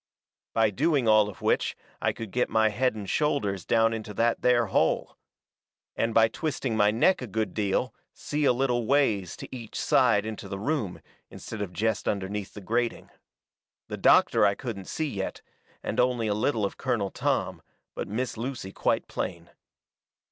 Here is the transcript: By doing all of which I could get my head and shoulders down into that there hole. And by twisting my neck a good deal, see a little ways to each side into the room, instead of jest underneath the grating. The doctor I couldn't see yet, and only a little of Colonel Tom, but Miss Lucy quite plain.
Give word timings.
By 0.53 0.71
doing 0.71 1.07
all 1.07 1.29
of 1.29 1.43
which 1.43 1.77
I 2.01 2.11
could 2.11 2.31
get 2.31 2.49
my 2.49 2.69
head 2.69 2.95
and 2.95 3.07
shoulders 3.07 3.65
down 3.67 3.93
into 3.93 4.15
that 4.15 4.41
there 4.41 4.65
hole. 4.65 5.15
And 5.95 6.11
by 6.11 6.27
twisting 6.27 6.75
my 6.75 6.89
neck 6.89 7.21
a 7.21 7.27
good 7.27 7.53
deal, 7.53 7.93
see 8.11 8.43
a 8.45 8.51
little 8.51 8.87
ways 8.87 9.37
to 9.37 9.55
each 9.55 9.79
side 9.79 10.25
into 10.25 10.47
the 10.49 10.57
room, 10.57 11.01
instead 11.29 11.61
of 11.61 11.71
jest 11.71 12.07
underneath 12.07 12.55
the 12.55 12.61
grating. 12.61 13.11
The 13.89 13.97
doctor 13.97 14.43
I 14.43 14.55
couldn't 14.55 14.87
see 14.87 15.07
yet, 15.07 15.43
and 15.83 15.99
only 15.99 16.25
a 16.25 16.33
little 16.33 16.65
of 16.65 16.77
Colonel 16.77 17.11
Tom, 17.11 17.61
but 17.93 18.07
Miss 18.07 18.37
Lucy 18.37 18.71
quite 18.71 19.07
plain. 19.07 19.51